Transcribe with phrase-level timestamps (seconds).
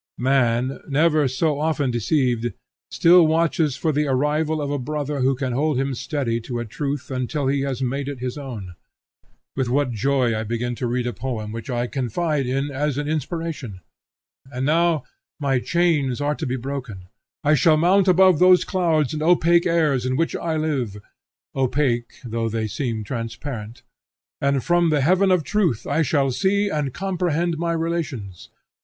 [0.17, 2.53] Man, never so often deceived,
[2.89, 6.65] still watches for the arrival of a brother who can hold him steady to a
[6.65, 8.73] truth until he has made it his own.
[9.55, 13.07] With what joy I begin to read a poem which I confide in as an
[13.07, 13.81] inspiration!
[14.51, 15.03] And now
[15.39, 17.05] my chains are to be broken;
[17.43, 20.97] I shall mount above these clouds and opaque airs in which I live,
[21.55, 23.83] opaque, though they seem transparent,
[24.41, 28.49] and from the heaven of truth I shall see and comprehend my relations.